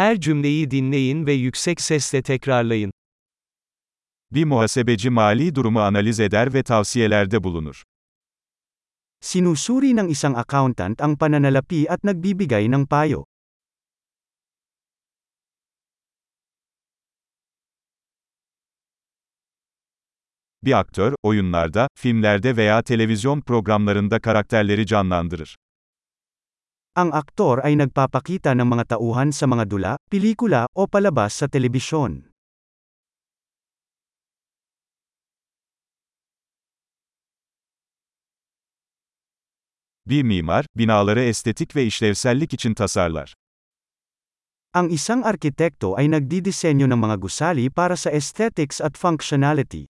[0.00, 2.92] Her cümleyi dinleyin ve yüksek sesle tekrarlayın.
[4.32, 7.82] Bir muhasebeci mali durumu analiz eder ve tavsiyelerde bulunur.
[9.20, 13.24] Sinusuri ng isang accountant ang pananalapi at nagbibigay ng payo.
[20.62, 25.56] Bir aktör, oyunlarda, filmlerde veya televizyon programlarında karakterleri canlandırır.
[26.98, 32.26] Ang aktor ay nagpapakita ng mga tauhan sa mga dula, pelikula, o palabas sa telebisyon.
[40.02, 43.34] Bir mimar, binaları estetik ve işlevsellik için tasarlar.
[44.70, 49.89] Ang isang arkitekto ay nagdidisenyo ng mga gusali para sa aesthetics at functionality.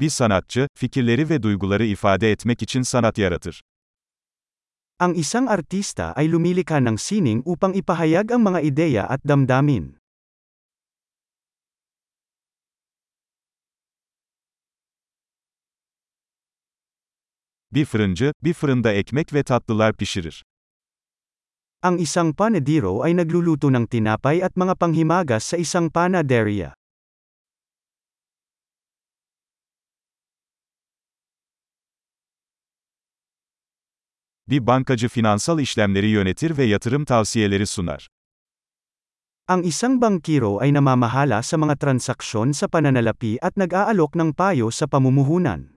[0.00, 3.62] Bir sanatçı, fikirleri ve duyguları ifade etmek için sanat yaratır.
[4.98, 9.98] Ang isang artista ay lumilikha ng sining upang ipahayag ang mga ideya at damdamin.
[17.72, 20.44] Bir fırıncı, bir fırında ekmek ve tatlılar pişirir.
[21.82, 26.77] Ang isang panadero ay nagluluto ng tinapay at mga panghimagas sa isang panaderia.
[34.50, 38.08] Bir bankacı finansal işlemleri yönetir ve yatırım tavsiyeleri sunar.
[39.48, 44.86] Ang isang bangkiro ay namamahala sa mga transaksyon sa pananalapi at nag-aalok ng payo sa
[44.88, 45.76] pamumuhunan.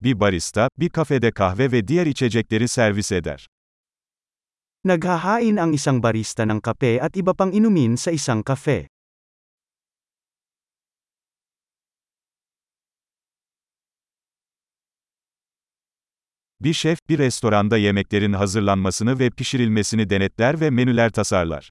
[0.00, 3.46] Bir barista, bir kafede kahve ve diğer içecekleri servis eder.
[4.84, 8.88] Naghahain ang isang barista ng kape at iba pang inumin sa isang kafe.
[16.60, 21.70] Bir şef, bir restoranda yemeklerin hazırlanmasını ve pişirilmesini denetler ve menüler tasarlar.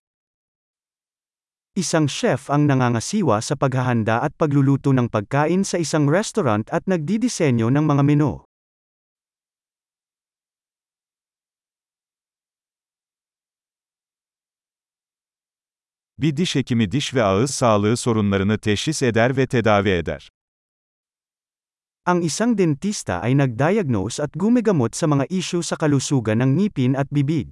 [1.76, 7.70] Isang chef ang nangangasiwa sa paghahanda at pagluluto ng pagkain sa isang restaurant at nagdidisenyo
[7.70, 8.42] ng mga menu.
[16.18, 20.30] Bir diş hekimi diş ve ağız sağlığı sorunlarını teşhis eder ve tedavi eder.
[22.08, 27.12] Ang isang dentista ay nagdiagnose at gumigamot sa mga isyu sa kalusugan ng ngipin at
[27.12, 27.52] bibig.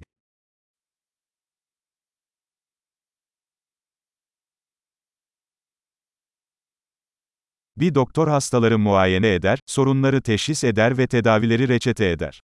[7.78, 12.40] Bir doktor hastaları muayene eder, sorunları teşhis eder ve tedavileri reçete eder.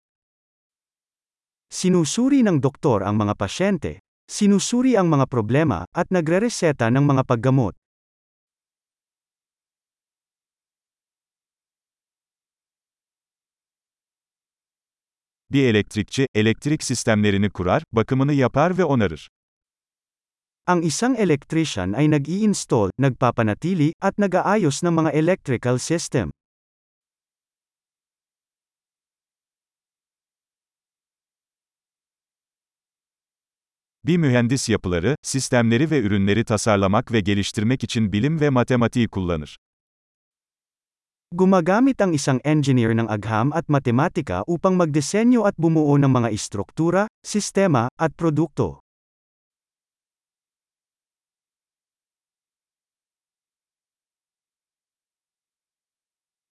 [1.70, 3.98] Sinusuri ng doktor ang mga pasyente,
[4.31, 7.75] sinusuri ang mga problema, at nagrereseta ng mga paggamot.
[15.54, 19.28] Bir elektrikçi, elektrik sistemlerini kurar, bakımını yapar ve onarır.
[20.66, 26.31] Ang isang electrician ay nag-i-install, nagpapanatili, at nag-aayos ng mga electrical system.
[34.04, 39.56] Bir mühendis yapıları, sistemleri ve ürünleri tasarlamak ve geliştirmek için bilim ve matematiği kullanır.
[41.32, 47.08] Gumagamit ang isang engineer ng agham at matematika upang magdisenyo at bumuo ng mga istruktura,
[47.24, 48.84] sistema, at produkto.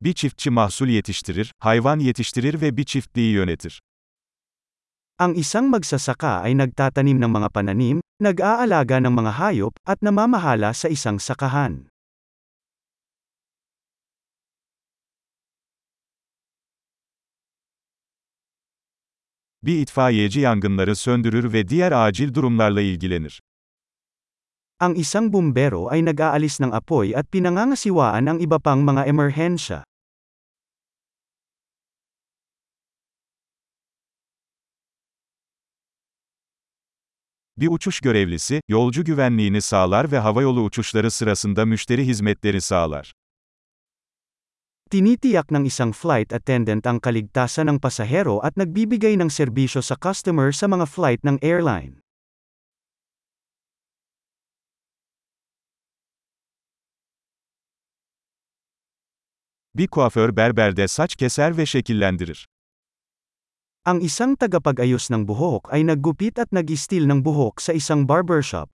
[0.02, 3.82] Bir çiftçi mahsul yetiştirir, hayvan yetiştirir ve bir çiftliği yönetir.
[5.18, 10.90] Ang isang magsasaka ay nagtatanim ng mga pananim, nag-aalaga ng mga hayop, at namamahala sa
[10.90, 11.91] isang sakahan.
[19.62, 23.42] Bir itfaiyeci yangınları söndürür ve diğer acil durumlarla ilgilenir.
[24.80, 29.84] Ang isang bumbero ay nag-aalis ng apoy at pinangangasiwaan ang iba pang mga emerhensya.
[37.56, 43.12] Bir uçuş görevlisi, yolcu güvenliğini sağlar ve havayolu uçuşları sırasında müşteri hizmetleri sağlar.
[44.92, 50.52] Tinitiyak ng isang flight attendant ang kaligtasan ng pasahero at nagbibigay ng serbisyo sa customer
[50.52, 52.04] sa mga flight ng airline.
[59.72, 62.44] Bir kuaför berberde saç keser ve şekillendirir.
[63.88, 68.68] Ang isang tagapag-ayos ng buhok ay naggupit at nag-istil ng buhok sa isang barbershop.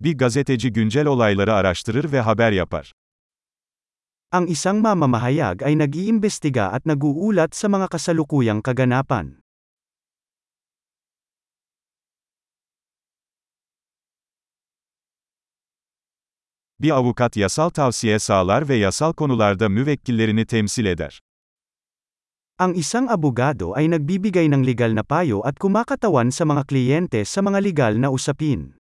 [0.00, 2.92] Bir gazeteci güncel olayları araştırır ve haber yapar.
[4.32, 9.42] Ang isang mamamahayag ay nag-iimbestiga at nag-uulat sa mga kasalukuyang kaganapan.
[16.78, 21.20] Bir avukat yasal tavsiye sağlar ve yasal konularda müvekkillerini temsil eder.
[22.58, 27.42] Ang isang abogado ay nagbibigay ng legal na payo at kumakatawan sa mga kliyente sa
[27.42, 28.77] mga legal na usapin.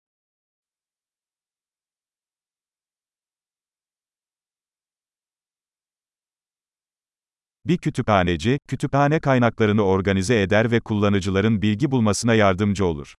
[7.65, 13.15] Bir kütüphaneci, kütüphane kaynaklarını organize eder ve kullanıcıların bilgi bulmasına yardımcı olur.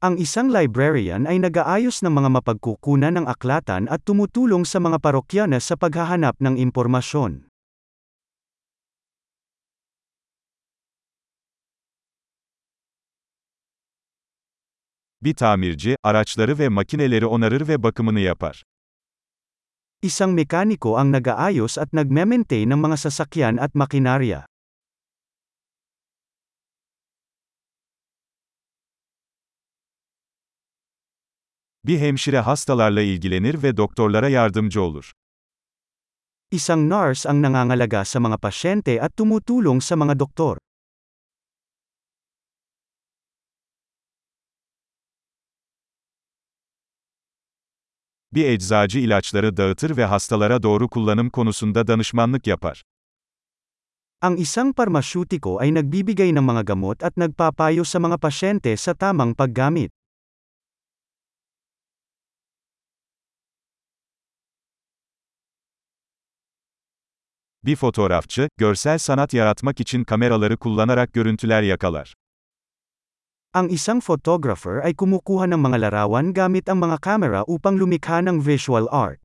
[0.00, 5.60] Ang isang librarian ay nag-aayos ng mga mapagkukunan ng aklatan at tumutulong sa mga parokyana
[5.60, 7.44] sa paghahanap ng impormasyon.
[15.22, 18.62] Bir tamirci, araçları ve makineleri onarır ve bakımını yapar.
[20.02, 24.50] Isang mekaniko ang nag-aayos at nagme-maintain ng mga sasakyan at makinarya.
[31.86, 35.12] Bir hemşire hastalarla ilgilenir ve doktorlara yardımcı olur.
[36.50, 40.58] Isang nurse ang nangangalaga sa mga pasyente at tumutulong sa mga doktor.
[48.34, 52.82] Bir eczacı ilaçları dağıtır ve hastalara doğru kullanım konusunda danışmanlık yapar.
[54.20, 59.34] Ang isang parmasyutiko ay nagbibigay ng mga gamot at nagpapayo sa mga pasyente sa tamang
[59.34, 59.90] paggamit.
[67.64, 72.14] Bir fotoğrafçı, görsel sanat yaratmak için kameraları kullanarak görüntüler yakalar.
[73.52, 78.40] Ang isang photographer ay kumukuha ng mga larawan gamit ang mga kamera upang lumikha ng
[78.40, 79.20] visual art.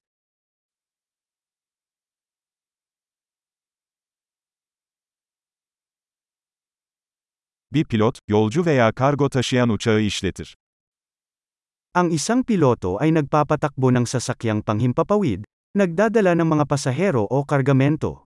[7.71, 10.59] Bir pilot, yolcu veya kargo taşıyan uçağı işletir.
[11.95, 18.26] Ang isang piloto ay nagpapatakbo ng sasakyang panghimpapawid, nagdadala ng mga pasahero o kargamento.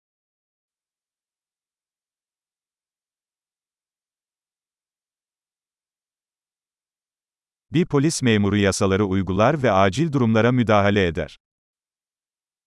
[7.72, 11.38] Bir polis memuru yasaları uygular ve acil durumlara müdahale eder.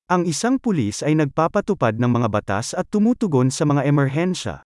[0.09, 4.63] Ang isang pulis ay nagpapatupad ng mga batas at tumutugon sa mga emerhensya.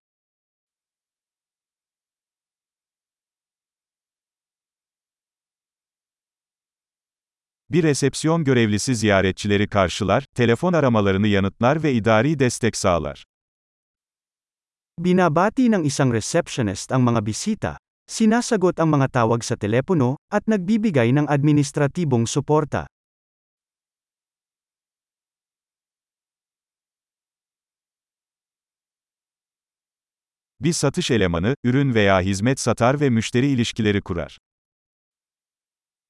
[7.69, 13.25] Bir resepsiyon görevlisi ziyaretçileri karşılar, telefon aramalarını yanıtlar ve idari destek sağlar.
[14.99, 21.11] Binabati ng isang receptionist ang mga bisita, sinasagot ang mga tawag sa telepono, at nagbibigay
[21.11, 22.87] ng administratibong suporta.
[30.59, 34.37] Bir satış elemanı, ürün veya hizmet satar ve müşteri ilişkileri kurar.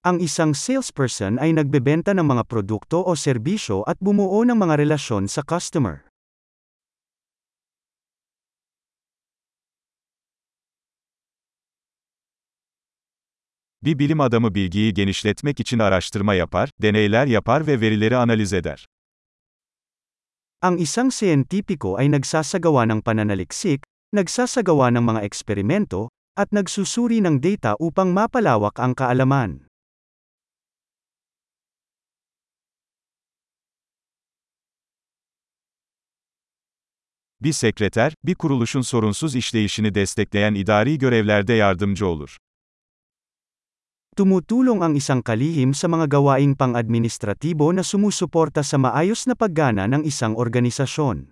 [0.03, 5.27] Ang isang salesperson ay nagbebenta ng mga produkto o serbisyo at bumuo ng mga relasyon
[5.27, 6.06] sa customer.
[13.87, 18.87] Bir bilim adamı bilgiyi genişletmek için araştırma yapar, deneyler yapar ve verileri analiz eder.
[20.61, 27.79] Ang isang siyentipiko ay nagsasagawa ng pananaliksik, nagsasagawa ng mga eksperimento, at nagsusuri ng data
[27.79, 29.63] upang mapalawak ang kaalaman.
[37.41, 42.37] Bir sekreter, bir kuruluşun sorunsuz işleyişini destekleyen idari görevlerde yardımcı olur.
[44.17, 50.01] Tumutulong ang isang kalihim sa mga gawaing pang-administratibo na sumusuporta sa maayos na paggana ng
[50.09, 51.29] isang organisasyon.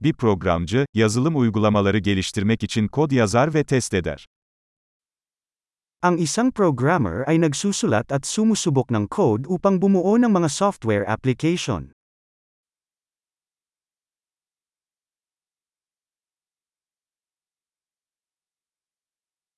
[0.00, 4.26] Bir programcı, yazılım uygulamaları geliştirmek için kod yazar ve test eder.
[6.02, 11.92] Ang isang programmer ay nagsusulat at sumusubok ng code upang bumuo ng mga software application.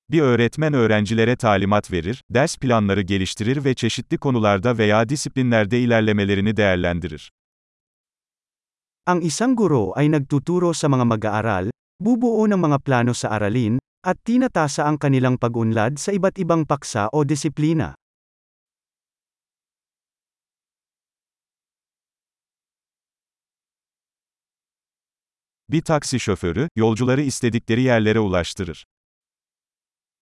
[0.09, 7.31] Bir öğretmen öğrencilere talimat verir, ders planları geliştirir ve çeşitli konularda veya disiplinlerde ilerlemelerini değerlendirir.
[9.05, 11.69] Ang isang guro ay nagtuturo sa mga mag-aaral,
[11.99, 17.09] bubuo ng mga plano sa aralin, at tinatasa ang kanilang pag-unlad sa iba't ibang paksa
[17.09, 17.95] o disiplina.
[25.69, 28.85] Bir taksi şoförü, yolcuları istedikleri yerlere ulaştırır.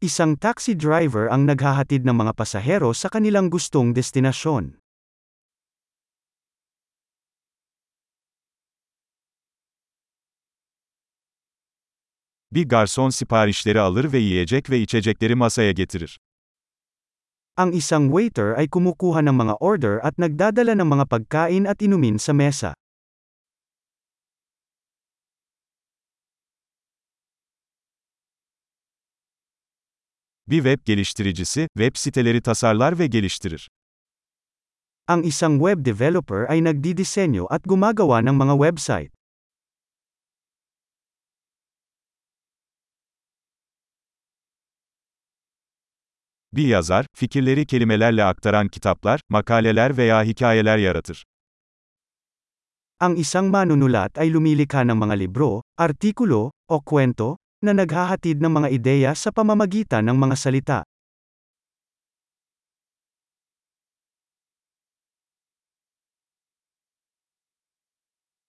[0.04, 4.76] Isang taxi driver ang naghahatid ng mga pasahero sa kanilang gustong destinasyon.
[12.52, 16.20] Bir garson siparişleri alır ve yiyecek ve içecekleri masaya getirir.
[17.56, 22.20] Ang isang waiter ay kumukuha ng mga order at nagdadala ng mga pagkain at inumin
[22.20, 22.76] sa mesa.
[30.48, 33.70] Bir web geliştiricisi, web siteleri tasarlar ve geliştirir.
[35.08, 39.12] Ang isang web developer ay nagdidisenyo at gumagawa ng mga website.
[46.54, 51.24] Bir yazar, fikirleri kelimelerle aktaran kitaplar, makaleler veya hikayeler yaratır.
[53.00, 58.68] Ang isang manunulat ay lumilikha ng mga libro, artikulo, o kwento, na naghahatid ng mga
[58.76, 60.80] ideya sa pamamagitan ng mga salita.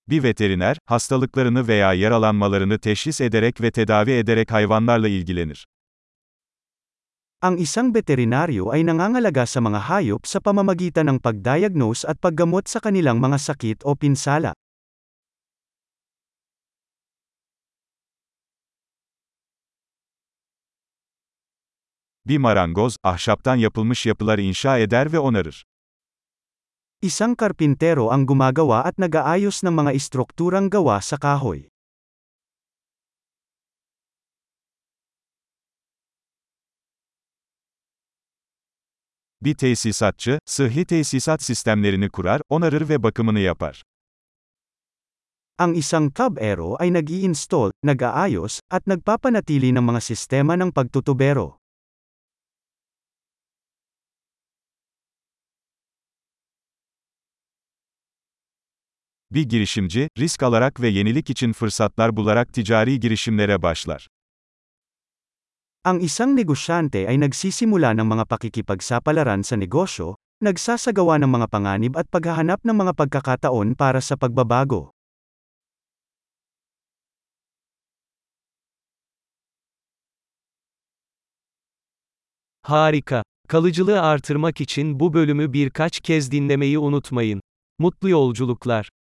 [0.08, 5.64] Bir veteriner, hastalıklarını veya yaralanmalarını teşhis ederek ve tedavi ederek hayvanlarla ilgilenir.
[7.44, 12.80] Ang isang veterinaryo ay nangangalaga sa mga hayop sa pamamagitan ng pagdiagnose at paggamot sa
[12.80, 14.56] kanilang mga sakit o pinsala.
[22.26, 25.64] Bir marangoz, ahşaptan yapılmış yapılar inşa eder ve onarır.
[27.02, 31.68] Isang karpintero ang gumagawa at nag-aayos ng mga istrukturang gawa sa kahoy.
[39.42, 43.82] Bir tesisatçı, sıhhi tesisat sistemlerini kurar, onarır ve bakımını yapar.
[45.58, 51.63] Ang isang tubero ay nag-i-install, nag-aayos, at nagpapanatili ng mga sistema ng pagtutubero.
[59.34, 64.08] Bir girişimci, risk alarak ve yenilik için fırsatlar bularak ticari girişimlere başlar.
[65.84, 72.06] Ang isang negosyante ay nagsisimula ng mga pakikipagsapalaran sa negosyo, nagsasagawa ng mga panganib at
[72.14, 74.94] paghahanap ng mga pagkakataon para sa pagbabago.
[82.62, 83.22] Harika.
[83.48, 87.40] Kalıcılığı artırmak için bu bölümü birkaç kez dinlemeyi unutmayın.
[87.78, 88.94] Mutlu yolculuklar.